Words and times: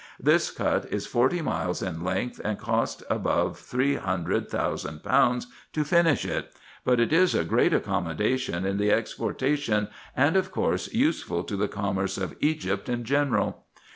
This 0.19 0.49
cut 0.49 0.85
is 0.91 1.05
forty 1.05 1.43
miles 1.43 1.83
in 1.83 2.03
length, 2.03 2.41
and 2.43 2.57
cost 2.57 3.03
above 3.07 3.59
three 3.59 3.97
hundred 3.97 4.49
thousand 4.49 5.03
pounds 5.03 5.45
to 5.73 5.83
finish 5.83 6.25
it; 6.25 6.51
but 6.83 6.99
it 6.99 7.13
is 7.13 7.35
a 7.35 7.43
great 7.43 7.71
accommodation 7.71 8.65
in 8.65 8.77
the 8.77 8.89
exportation, 8.91 9.89
and 10.17 10.35
of 10.35 10.51
course 10.51 10.91
useful 10.91 11.43
to 11.43 11.55
the 11.55 11.67
commerce 11.67 12.17
of 12.17 12.35
Egypt 12.39 12.89
in 12.89 13.03
general. 13.03 13.65